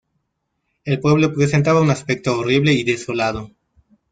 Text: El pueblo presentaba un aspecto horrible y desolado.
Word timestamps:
El 0.83 0.99
pueblo 0.99 1.31
presentaba 1.31 1.79
un 1.79 1.91
aspecto 1.91 2.35
horrible 2.39 2.73
y 2.73 2.83
desolado. 2.83 3.51